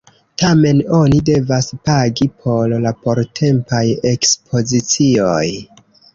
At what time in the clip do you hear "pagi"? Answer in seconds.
1.89-2.29